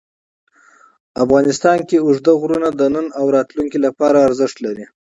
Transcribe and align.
افغانستان 1.23 1.77
کې 1.87 1.97
اوږده 2.05 2.33
غرونه 2.41 2.69
د 2.73 2.81
نن 2.93 3.05
او 3.19 3.25
راتلونکي 3.35 3.77
لپاره 3.85 4.17
ارزښت 4.27 4.57
لري. 4.65 4.85